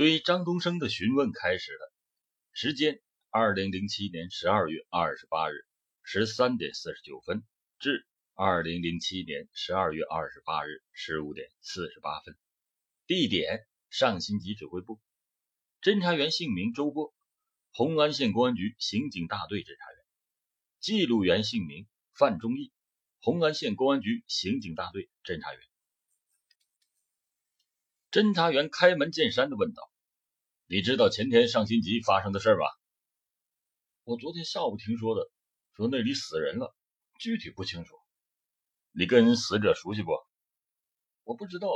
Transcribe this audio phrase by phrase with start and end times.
[0.00, 1.92] 对于张东升的询问开始了。
[2.54, 5.66] 时间：二零零七年十二月二十八日
[6.02, 7.42] 十三点四十九分
[7.78, 12.34] 至二零零七年十二月二十八日十五点四十八分。
[13.06, 14.98] 地点：上新集指挥部。
[15.82, 17.12] 侦查员姓名：周波，
[17.70, 20.04] 红安县公安局刑警大队侦查员。
[20.78, 22.72] 记录员姓名：范忠义，
[23.18, 25.60] 红安县公安局刑警大队侦查员。
[28.10, 29.88] 侦查员开门见山的问道
[30.66, 32.66] ：“你知道前天上新集发生的事吧
[34.02, 35.30] ？”“我昨天下午听说的，
[35.76, 36.74] 说那里死人了，
[37.20, 37.94] 具体不清楚。
[38.90, 40.10] ”“你跟死者熟悉不
[41.22, 41.68] ？”“我不知道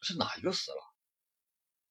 [0.00, 0.76] 是哪一个死了。”“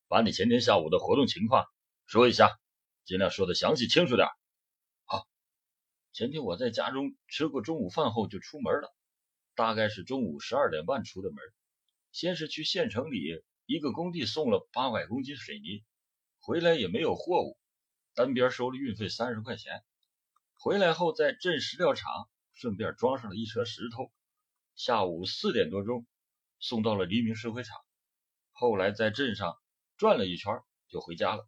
[0.08, 1.66] 把你前天下午的活动情况
[2.06, 2.58] 说一下，
[3.04, 4.26] 尽量说的详细清楚点。
[5.04, 5.28] ”“好，
[6.14, 8.96] 前天我在家中吃过中午饭后就出门了，
[9.56, 11.38] 大概是中午十二点半出的门，
[12.14, 15.84] 先是去县城里。”一个工地送了八百公斤水泥，
[16.40, 17.58] 回来也没有货物，
[18.14, 19.84] 单边收了运费三十块钱。
[20.56, 24.12] 回来后在镇石料厂顺便装上了一车石头。
[24.76, 26.06] 下午四点多钟
[26.60, 27.78] 送到了黎明石灰厂，
[28.52, 29.58] 后来在镇上
[29.98, 31.48] 转了一圈就回家了。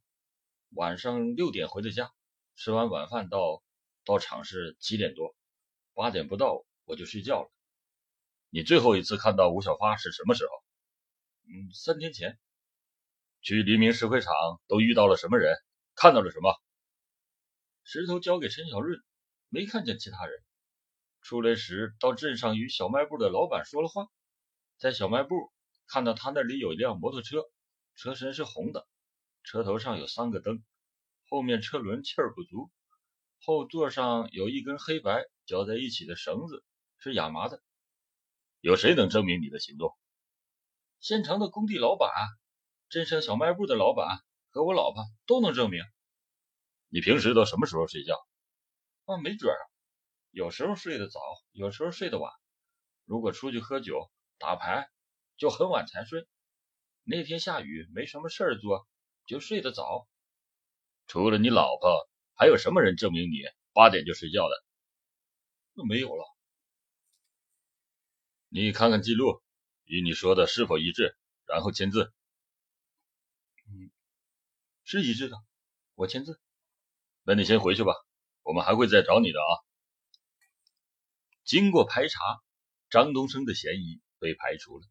[0.69, 2.11] 晚上六点回的家，
[2.55, 3.61] 吃完晚饭到
[4.05, 5.35] 到厂是七点多，
[5.93, 7.51] 八点不到我就睡觉了。
[8.49, 10.64] 你最后一次看到吴小发是什么时候？
[11.47, 12.39] 嗯，三天前
[13.41, 14.33] 去黎明石灰厂
[14.67, 15.55] 都遇到了什么人？
[15.95, 16.53] 看到了什么？
[17.83, 18.99] 石头交给陈小润，
[19.49, 20.43] 没看见其他人。
[21.21, 24.07] 出来时到镇上与小卖部的老板说了话，
[24.77, 25.53] 在小卖部
[25.87, 27.43] 看到他那里有一辆摩托车，
[27.95, 28.87] 车身是红的，
[29.43, 30.63] 车头上有三个灯，
[31.29, 32.71] 后面车轮气儿不足，
[33.39, 36.63] 后座上有一根黑白绞在一起的绳子，
[36.97, 37.61] 是亚麻的。
[38.61, 39.95] 有谁能证明你的行动？
[40.99, 42.11] 县城的工地老板、
[42.89, 45.83] 镇上小卖部的老板和我老婆都能证明。
[46.89, 48.15] 你平时都什么时候睡觉？
[49.05, 49.59] 啊，没准儿，
[50.31, 51.19] 有时候睡得早，
[51.51, 52.31] 有时候睡得晚。
[53.05, 54.09] 如果出去喝酒、
[54.39, 54.89] 打牌，
[55.37, 56.27] 就很晚才睡。
[57.03, 58.87] 那天下雨，没什么事儿做，
[59.27, 60.07] 就睡得早。
[61.05, 63.43] 除了你老婆，还有什么人证明你
[63.73, 64.55] 八点就睡觉的？
[65.73, 66.25] 那没有了。
[68.49, 69.44] 你看看记录。
[69.85, 71.15] 与你说的是否一致？
[71.45, 72.11] 然后签字。
[73.67, 73.91] 嗯，
[74.83, 75.37] 是一致的，
[75.95, 76.39] 我签字。
[77.23, 77.93] 那你先回去吧，
[78.43, 79.51] 我们还会再找你的啊。
[81.43, 82.19] 经过排查，
[82.89, 84.87] 张东升的嫌疑被排除了。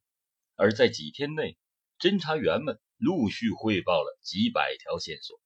[0.54, 1.58] 而在几天内，
[1.98, 5.40] 侦查员们陆续汇报了几百条线索，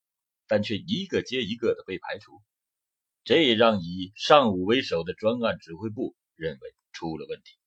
[0.46, 2.42] 但却一个接一个的被排除。
[3.24, 7.57] 这也让以上午为首的专案指挥部认为出了问题。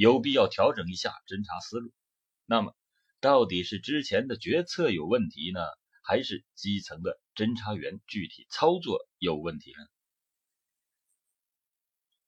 [0.00, 1.92] 有必要调整一下侦查思路。
[2.46, 2.74] 那么，
[3.20, 5.60] 到底是之前的决策有问题呢，
[6.02, 9.86] 还是基层的侦查员具体操作有问题呢？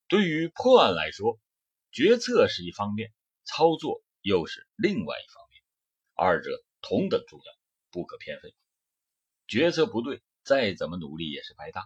[0.07, 1.41] 对于破案来说，
[1.91, 3.11] 决策是一方面，
[3.45, 5.63] 操作又是另外一方面，
[6.15, 6.51] 二者
[6.83, 7.45] 同等重要，
[7.91, 8.55] 不可偏废。
[9.49, 11.81] 决策不对，再怎么努力也是白搭；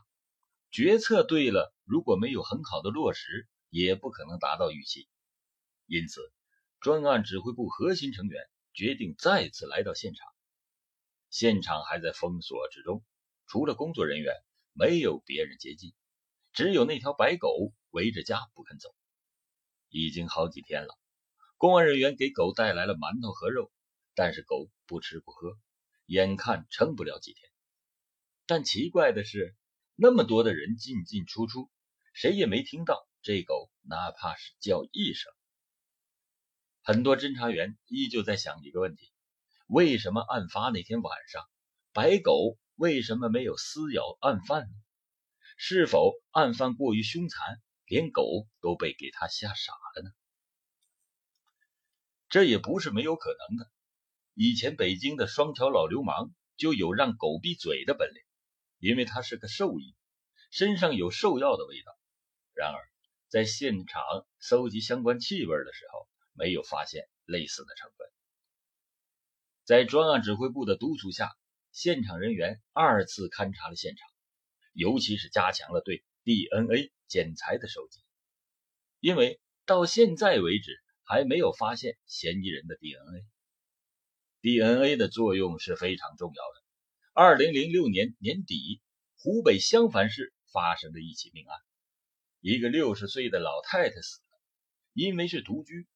[0.72, 5.06] 决策对了，如果没有很好的落实，也不可能达到预期。
[5.86, 6.20] 因此，
[6.80, 10.26] 专案指挥部核心成员决定再次来到现场。
[11.30, 13.04] 现场还在封锁之中，
[13.46, 14.34] 除了工作人员，
[14.72, 15.92] 没有别人接近，
[16.52, 18.94] 只有那条白狗围着家不肯走。
[19.88, 20.98] 已经好几天了，
[21.56, 23.70] 公安人员给狗带来了馒头和肉，
[24.14, 25.56] 但是狗不吃不喝，
[26.06, 27.48] 眼看撑不了几天。
[28.46, 29.54] 但奇怪的是，
[29.94, 31.70] 那么多的人进进出出，
[32.12, 35.32] 谁也没听到这狗哪怕是叫一声。
[36.86, 39.10] 很多侦查员依旧在想一个问题：
[39.66, 41.42] 为什么案发那天晚上，
[41.92, 44.72] 白狗为什么没有撕咬案犯呢？
[45.56, 50.10] 是否案犯过于凶残，连狗都被给他吓傻了呢？
[52.28, 53.68] 这也不是没有可能的。
[54.34, 58.22] 以前北京的双桥老流氓就有让狗闭嘴的本领，
[58.78, 59.96] 因为他是个兽医，
[60.52, 61.98] 身上有兽药的味道。
[62.54, 62.78] 然而，
[63.26, 64.04] 在现场
[64.38, 66.06] 搜集相关气味的时候，
[66.36, 68.06] 没有发现类似的成分。
[69.64, 71.36] 在专案指挥部的督促下，
[71.72, 74.08] 现场人员二次勘察了现场，
[74.72, 78.00] 尤其是加强了对 DNA 检材的收集，
[79.00, 83.26] 因为到现在为止还没有发现嫌疑人的 DNA。
[84.40, 86.62] DNA 的作用是非常重要的。
[87.12, 88.80] 二零零六年年底，
[89.16, 91.58] 湖北襄樊市发生了一起命案，
[92.40, 94.40] 一个六十岁的老太太死了，
[94.92, 95.88] 因为是独居。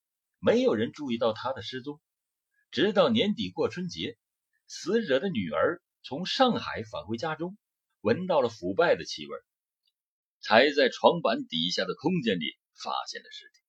[0.43, 2.01] 没有人注意到他的失踪，
[2.71, 4.17] 直到年底过春节，
[4.65, 7.59] 死者的女儿从上海返回家中，
[7.99, 9.37] 闻到了腐败的气味，
[10.39, 13.61] 才在床板底下的空间里发现了尸体。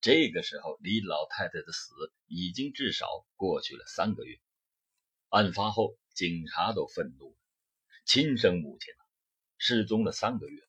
[0.00, 1.92] 这个时候，李老太太的死
[2.28, 4.38] 已经至少过去了三个月。
[5.30, 7.36] 案发后，警察都愤怒了。
[8.04, 9.02] 亲生母亲啊，
[9.58, 10.62] 失踪了三个月，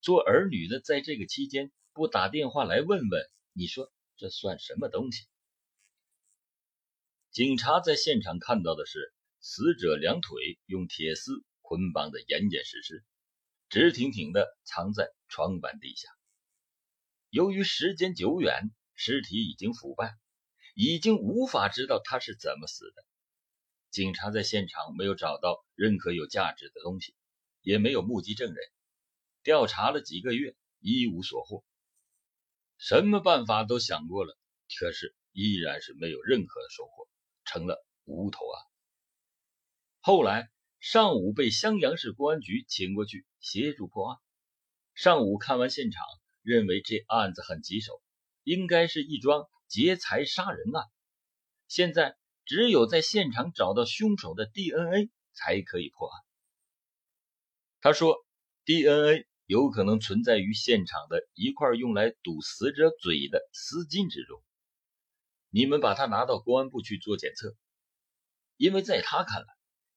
[0.00, 5.24] 做儿女的在这个期间不打电话来问问，你说这算什么东西？
[7.30, 11.32] 警察在现场看到的是死者两腿用铁丝
[11.62, 13.04] 捆绑的严严实实，
[13.68, 16.08] 直挺挺的藏在床板底下。
[17.28, 20.14] 由于时间久远，尸体已经腐败，
[20.74, 23.04] 已经无法知道他是怎么死的。
[23.90, 27.16] 警察在现场没有找到任何有价值的东西，
[27.62, 28.64] 也没有目击证人，
[29.42, 31.64] 调查了几个月，一无所获。
[32.78, 34.36] 什么办法都想过了，
[34.78, 37.08] 可是依然是没有任何的收获，
[37.44, 38.62] 成了无头案。
[40.00, 40.50] 后来，
[40.80, 44.18] 上午被襄阳市公安局请过去协助破案。
[44.94, 46.02] 上午看完现场。
[46.46, 48.02] 认为这案子很棘手，
[48.42, 50.84] 应该是一桩劫财杀人案。
[51.68, 56.22] 现在只有在现场找到凶手的 DNA 才可以破案。
[57.80, 58.16] 他说
[58.66, 64.42] ，DNA 有可能存在于现场的一块用来堵死者嘴的丝巾之中。
[65.50, 67.54] 你们把它拿到公安部去做检测，
[68.56, 69.46] 因为在他看来，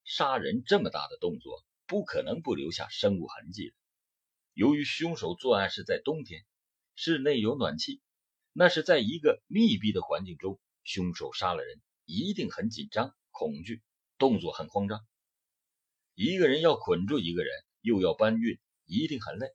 [0.04, 3.74] 杀人这么大的动作不可能不留下生物痕迹的。
[4.52, 6.44] 由于凶手作案是在冬天，
[6.94, 8.00] 室内有暖气，
[8.52, 13.82] 那是在一个密闭的环境中，凶手杀了人，一定很紧张、恐惧，
[14.18, 15.06] 动作很慌张。
[16.14, 19.48] 一个人要捆住一个人，又要搬运，一定很累，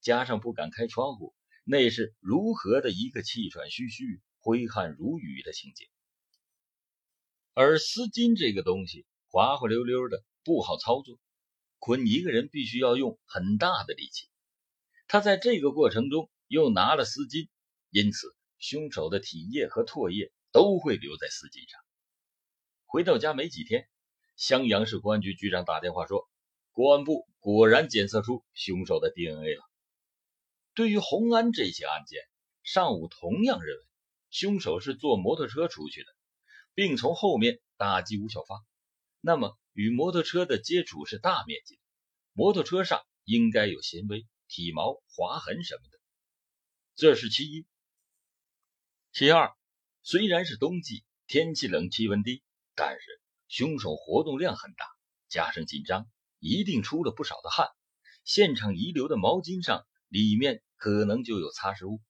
[0.00, 1.34] 加上不敢开窗户，
[1.64, 5.88] 那是如何的一个气喘吁吁、挥汗如雨的情景。
[7.54, 11.18] 而丝巾这个东西，滑滑溜溜的，不好操作，
[11.78, 14.28] 捆一个人必须要用很大的力气。
[15.08, 17.48] 他在这个过程中又拿了丝巾，
[17.90, 21.80] 因此凶手的体液和唾液都会留在丝巾上。
[22.84, 23.88] 回到家没几天，
[24.36, 26.28] 襄阳市公安局局长打电话说，
[26.72, 29.62] 公安部果然检测出凶手的 DNA 了。
[30.74, 32.20] 对于红安这起案件，
[32.64, 33.82] 上午同样认为
[34.30, 36.08] 凶手是坐摩托车出去的，
[36.74, 38.66] 并从后面打击吴小发。
[39.20, 41.80] 那么与摩托车的接触是大面积的，
[42.32, 44.26] 摩托车上应该有纤维。
[44.48, 46.00] 体毛、划痕什么的，
[46.96, 47.64] 这是其一。
[49.12, 49.54] 其二，
[50.02, 52.42] 虽然是冬季，天气冷，气温低，
[52.74, 54.84] 但是凶手活动量很大，
[55.28, 57.68] 加上紧张，一定出了不少的汗。
[58.24, 62.00] 现场遗留的毛巾上，里面可能就有擦拭物。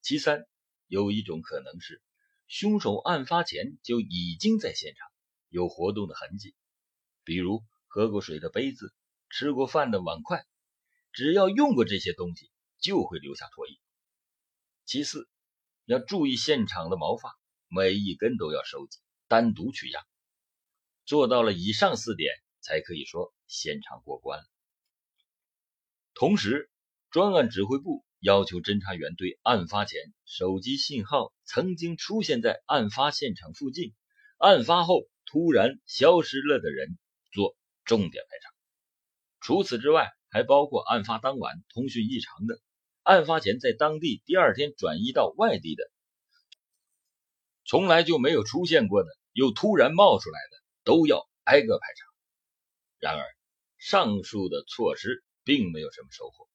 [0.00, 0.46] 其三，
[0.86, 2.00] 有一种可能是，
[2.46, 5.08] 凶手案发前就已经在现场，
[5.48, 6.54] 有活动的痕迹，
[7.24, 8.94] 比如喝过水的杯子，
[9.28, 10.46] 吃过饭的碗筷。
[11.12, 13.78] 只要用过这些东西，就会留下唾液。
[14.84, 15.28] 其次，
[15.84, 17.36] 要注意现场的毛发，
[17.66, 20.04] 每一根都要收集，单独取样。
[21.04, 22.32] 做到了以上四点，
[22.68, 24.44] 才可以说现场过关了。
[26.12, 26.70] 同时，
[27.10, 33.94] 专案指挥部要求侦查员对案发前手机信号曾经出现在案发现场附近，
[34.36, 36.98] 案发后突然消失了的人
[37.32, 37.56] 做
[37.86, 38.50] 重点排查。
[39.40, 42.60] 除此之外，还包括案发当晚通讯异常的，
[43.02, 45.90] 案发前在当地第二天转移到外地的，
[47.64, 52.07] 从来就没有出现过的，又突然冒出来的，都要挨个排查。
[53.00, 53.24] 然而，
[53.76, 56.48] 上述的措施并没有什么收获。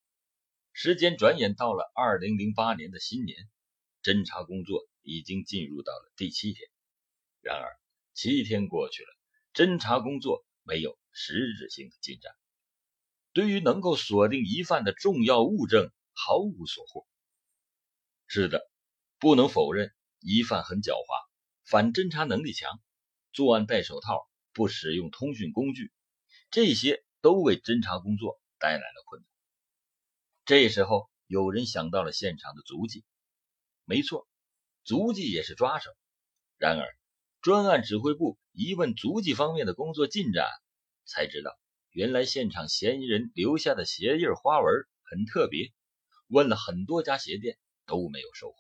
[0.73, 3.47] 时间转眼到了二零零八年的新年，
[4.01, 6.69] 侦查工作已经进入到了第七天。
[7.41, 7.79] 然而，
[8.13, 9.09] 七天过去了，
[9.53, 12.33] 侦查工作没有实质性的进展。
[13.31, 17.07] 对于能够锁定疑犯的重要物证毫无所获。
[18.27, 18.69] 是的，
[19.17, 21.29] 不能否认疑犯很狡猾，
[21.63, 22.79] 反侦查能力强，
[23.31, 25.91] 作案戴手套，不使用通讯工具，
[26.53, 29.27] 这些都为侦查工作带来了困难。
[30.45, 33.03] 这时候，有人想到了现场的足迹，
[33.85, 34.27] 没错，
[34.83, 35.89] 足迹也是抓手。
[36.59, 36.95] 然而，
[37.41, 40.47] 专案指挥部一问足迹方面的工作进展，
[41.05, 41.59] 才知道。
[41.89, 44.67] 原来现场嫌疑人留下的鞋印花纹
[45.09, 45.73] 很特别，
[46.27, 47.57] 问了很多家鞋店
[47.87, 48.55] 都没有收获。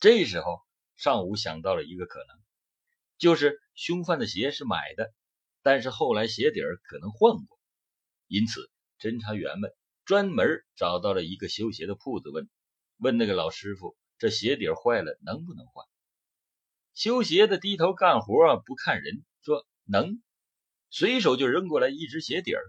[0.00, 0.58] 这时候，
[0.96, 2.36] 上午想到了一个可能，
[3.18, 5.14] 就是凶犯的鞋是买的，
[5.64, 7.58] 但是后来鞋底儿可能换过，
[8.28, 9.72] 因此侦查员们
[10.04, 12.50] 专门找到了一个修鞋的铺子，问
[12.98, 15.86] 问那个老师傅，这鞋底儿坏了能不能换？
[16.92, 20.22] 修鞋的低头干活不看人，说能。
[20.90, 22.62] 随手就扔过来一只鞋底儿，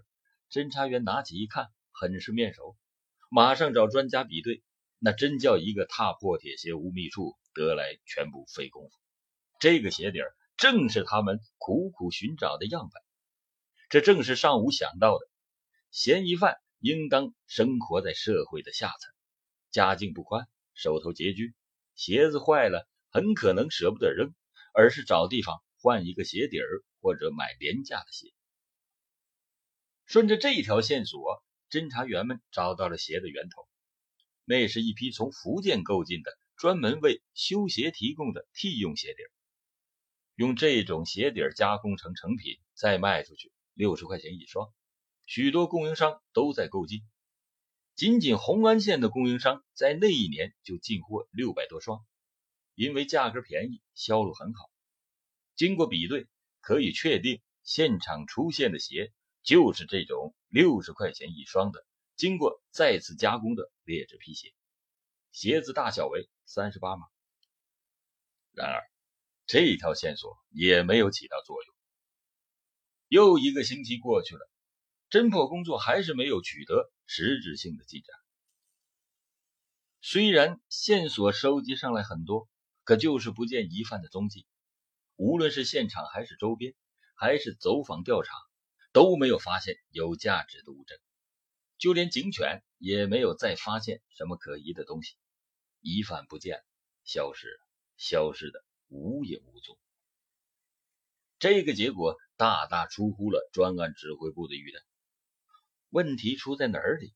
[0.50, 2.78] 侦查员拿起一看，很是面熟，
[3.30, 4.62] 马上找专家比对，
[4.98, 8.90] 那真叫一个踏破铁鞋无觅处，得来全不费工夫。
[9.60, 13.02] 这个鞋底儿正是他们苦苦寻找的样本，
[13.88, 15.26] 这正是上午想到的。
[15.90, 19.12] 嫌疑犯应当生活在社会的下层，
[19.70, 21.54] 家境不宽，手头拮据，
[21.94, 24.34] 鞋子坏了很可能舍不得扔，
[24.72, 26.82] 而是找地方换一个鞋底儿。
[27.06, 28.32] 或者买廉价的鞋。
[30.06, 33.68] 顺着这一条线索，侦查员们找到了鞋的源头，
[34.44, 39.22] 那是一批从福建购进的，专门为修鞋提供的替用鞋底
[40.36, 44.72] 用这种鞋底加工成成品，再卖出去，六十块钱一双。
[45.26, 47.02] 许多供应商都在购进，
[47.96, 52.06] 仅仅红安县的供应商在那一年就进货六百多双，
[52.76, 54.70] 因为价格便宜，销路很好。
[55.56, 56.28] 经过比对。
[56.62, 59.12] 可以确定，现场出现的鞋
[59.44, 64.52] 就是这种六十块钱一双的，经过再次加工的劣质皮鞋，
[65.30, 67.06] 鞋子大小为三十八码。
[68.50, 68.82] 然而，
[69.46, 71.74] 这一条线索也没有起到作用。
[73.08, 74.50] 又一个星期过去了，
[75.08, 78.16] 侦破工作还是没有取得实质性的进展。
[80.00, 82.48] 虽然线索收集上来很多，
[82.82, 84.46] 可就是不见疑犯的踪迹。
[85.14, 86.74] 无论是现场还是周边，
[87.14, 88.34] 还是走访调查，
[88.92, 90.98] 都没有发现有价值的物证，
[91.78, 95.14] 就连警犬也没有再发现什么可疑的东西。
[95.80, 96.64] 疑犯不见了，
[97.04, 99.78] 消失了，消失的无影无踪。
[101.38, 104.80] 这个结果大大出乎了专案指挥部的预料。
[105.90, 107.14] 问题出在哪里？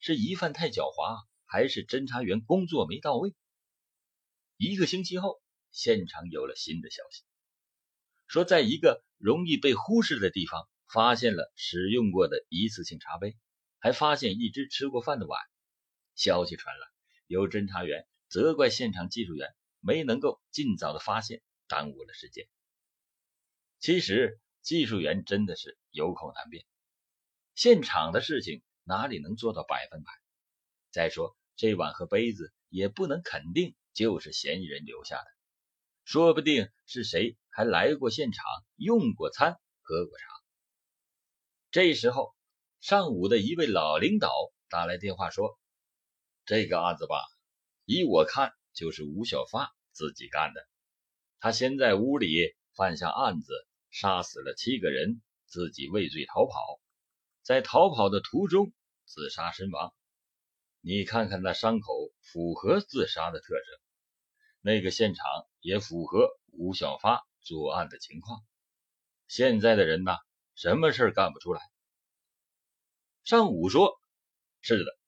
[0.00, 3.34] 是疑犯太狡猾，还是侦查员工作没到位？
[4.56, 7.24] 一个星期后，现场有了新的消息。
[8.26, 13.36] 说，在一个容易被忽视的地方，发现了使用过的一次性茶杯，
[13.78, 15.40] 还发现一只吃过饭的碗。
[16.14, 16.86] 消息传来，
[17.26, 19.48] 有侦查员责怪现场技术员
[19.80, 22.48] 没能够尽早的发现，耽误了时间。
[23.78, 26.64] 其实，技术员真的是有口难辩，
[27.54, 30.10] 现场的事情哪里能做到百分百？
[30.90, 35.26] 再说，这碗和杯子也不能肯定就是嫌疑人留下的，
[36.04, 37.36] 说不定是谁。
[37.50, 38.44] 还来过现场，
[38.76, 40.26] 用过餐，喝过茶。
[41.72, 42.32] 这时候，
[42.80, 44.32] 上午的一位老领导
[44.68, 45.58] 打来电话说
[46.46, 47.16] ：“这个案子吧，
[47.84, 50.66] 依我看，就是吴小发自己干的。
[51.40, 53.52] 他先在屋里犯下案子，
[53.90, 56.80] 杀死了七个人，自己畏罪逃跑，
[57.42, 58.72] 在逃跑的途中
[59.04, 59.92] 自杀身亡。
[60.80, 63.80] 你看看那伤口，符合自杀的特征。
[64.60, 65.26] 那个现场
[65.60, 68.44] 也符合吴小发。”作案的情况，
[69.26, 70.18] 现在的人呐，
[70.54, 71.62] 什么事干不出来？
[73.24, 73.98] 上午说
[74.60, 74.98] ：“是的。”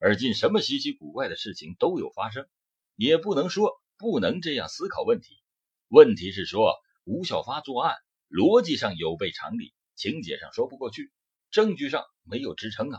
[0.00, 2.48] 而今什么稀奇古怪的事情都有发生，
[2.96, 5.40] 也不能说不能这样思考问题。
[5.88, 6.74] 问题是说，
[7.04, 7.94] 吴小发作案
[8.28, 11.12] 逻辑上有悖常理，情节上说不过去，
[11.50, 12.98] 证据上没有支撑啊。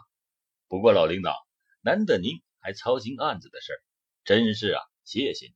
[0.70, 1.36] 不过老领导，
[1.82, 3.80] 难得您还操心案子的事儿，
[4.24, 5.54] 真是啊，谢谢你。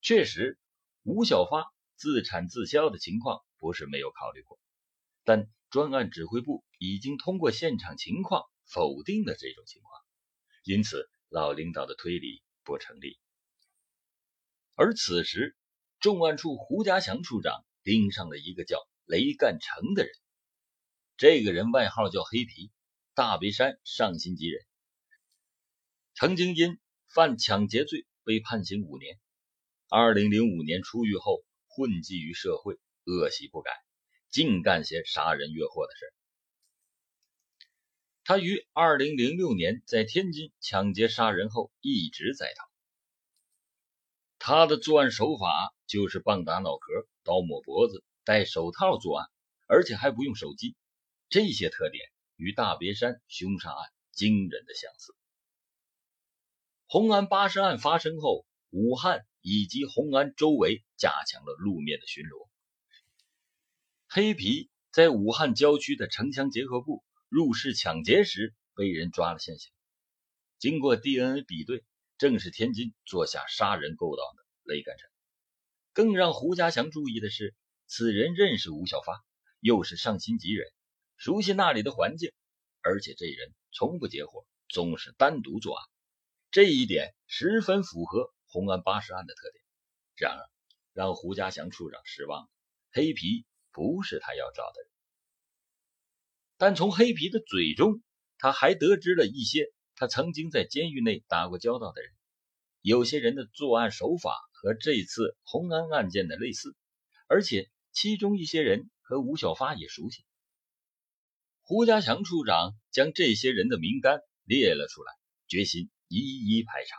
[0.00, 0.58] 确实。
[1.02, 1.64] 吴小发
[1.96, 4.60] 自产自销的情况不是没有考虑过，
[5.24, 9.90] 但专案指挥部已经通过现场情况否定了这种情况，
[10.62, 13.18] 因此老领导的推理不成立。
[14.74, 15.56] 而此时，
[15.98, 20.12] 重案处胡家祥处长盯上了一个叫雷干成的人，
[21.16, 22.70] 这个人外号叫黑皮，
[23.14, 24.64] 大别山上新集人，
[26.14, 26.78] 曾经因
[27.12, 29.18] 犯抢劫罪被判刑五年。
[29.88, 33.72] 二零零五年出狱后，混迹于社会，恶习不改，
[34.30, 36.19] 净干些杀人越货的事。
[38.30, 42.64] 他于二零零六年在天津抢劫杀人后，一直在逃。
[44.38, 49.28] 他的作案手法就是棒打脑壳、刀抹脖子、戴手套作案，
[49.66, 50.76] 而且还不用手机。
[51.28, 52.04] 这些特点
[52.36, 55.12] 与大别山凶杀案惊人的相似。
[56.86, 59.26] 红安八十案发生后，武汉。
[59.42, 62.48] 以及红安周围加强了路面的巡逻。
[64.06, 69.72] 黑皮在武汉郊区的城乡结合部入室抢劫时被人抓了现行，
[70.58, 71.84] 经过 DNA 比对，
[72.18, 75.08] 正是天津做下杀人勾当的雷干成。
[75.92, 77.54] 更让胡家祥注意的是，
[77.86, 79.24] 此人认识吴小发，
[79.60, 80.70] 又是上新集人，
[81.16, 82.32] 熟悉那里的环境，
[82.82, 85.88] 而且这人从不结伙，总是单独作案，
[86.50, 88.34] 这一点十分符合。
[88.52, 89.62] 红安八十案的特点，
[90.16, 90.50] 然而
[90.92, 92.50] 让胡家祥处长失望，
[92.90, 94.89] 黑皮不是他要找的人。
[96.60, 98.02] 但从黑皮的嘴中，
[98.36, 102.12] 他还得知了一些他曾经在监狱内打过交道的人，
[102.82, 106.76] 有些人的作案手法和这次红安案件的类似，
[107.28, 110.26] 而且其中一些人和吴小发也熟悉。
[111.62, 115.14] 胡家强处长将这些人的名单列了出来，
[115.48, 116.94] 决心一一排查。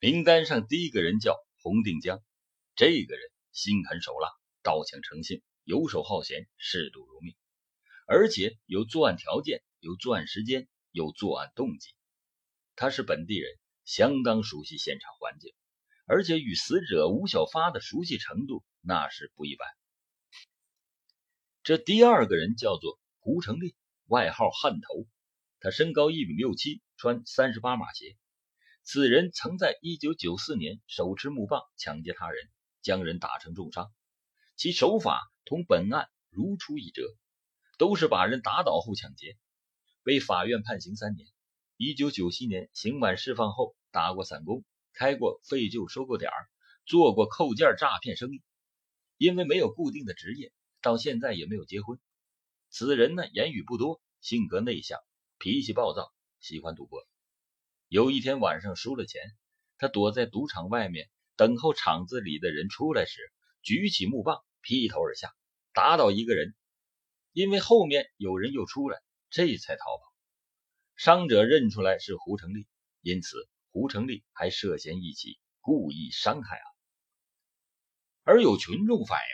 [0.00, 2.20] 名单上第一个人叫洪定江，
[2.74, 4.30] 这个人心狠手辣，
[4.64, 7.36] 盗抢成性，游手好闲，嗜赌如命，
[8.06, 11.90] 而且有作案条件，有作案时间，有作案动机。
[12.74, 15.54] 他是本地人，相当熟悉现场环境，
[16.06, 19.68] 而且与死者吴小发的熟悉程度那是不一般。
[21.62, 25.06] 这第二个人叫做胡成立，外号汉头，
[25.60, 28.16] 他身高一米六七，穿三十八码鞋。
[28.82, 32.50] 此人曾在1994年手持木棒抢劫他人，
[32.82, 33.92] 将人打成重伤，
[34.56, 37.02] 其手法同本案如出一辙，
[37.82, 39.36] 都是把人打倒后抢劫，
[40.04, 41.26] 被法院判刑三年。
[41.78, 46.30] 1997年刑满释放后，打过散工，开过废旧收购点
[46.86, 48.40] 做过扣件诈骗生意。
[49.16, 51.98] 因为没有固定的职业，到现在也没有结婚。
[52.70, 55.00] 此人呢，言语不多，性格内向，
[55.40, 57.04] 脾气暴躁，喜欢赌博。
[57.88, 59.20] 有一天晚上输了钱，
[59.76, 63.18] 他躲在赌场外面等候场子里的人出来时，
[63.60, 65.34] 举起木棒劈头而下，
[65.72, 66.54] 打倒一个人。
[67.32, 70.02] 因为后面有人又出来，这才逃跑。
[70.96, 72.66] 伤者认出来是胡成立，
[73.00, 76.64] 因此胡成立还涉嫌一起故意伤害案。
[78.22, 79.24] 而有群众反映，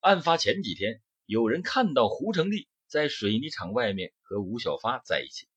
[0.00, 5.48] 案发前几天有人看到胡成立在水泥厂外面和吴小发在一起，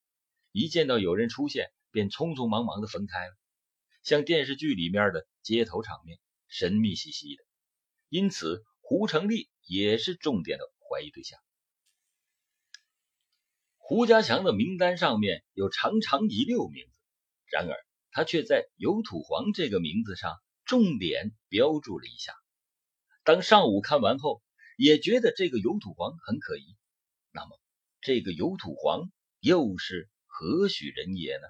[0.52, 1.72] 一见到有人出现。
[1.94, 3.34] 便匆匆忙忙的分开了，
[4.02, 7.44] 像电视剧里面的街头场面，神秘兮兮的。
[8.08, 11.38] 因此，胡成立也是重点的怀疑对象。
[13.94, 16.92] 胡家强的名单上面有长长一溜名字，
[17.52, 17.76] 然而
[18.12, 22.32] 他却在有土黄这个名字上重点标注了一下。
[23.26, 24.42] 当上午看完后，
[24.78, 26.78] 也觉得这个有土黄很可疑。
[27.34, 27.60] 那么，
[28.00, 31.44] 这个有土黄又是何许人也呢？